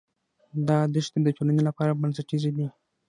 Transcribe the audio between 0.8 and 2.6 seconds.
دښتې د ټولنې لپاره بنسټیزې